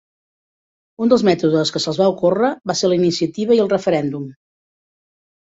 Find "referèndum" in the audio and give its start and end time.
3.77-4.25